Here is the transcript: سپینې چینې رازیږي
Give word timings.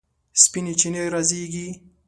سپینې 0.43 0.73
چینې 0.79 1.01
رازیږي 1.13 1.67